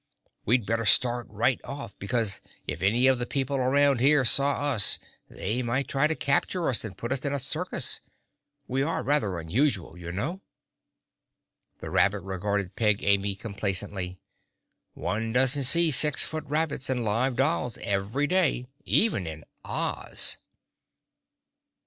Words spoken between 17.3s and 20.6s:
dolls every day, even in Oz!"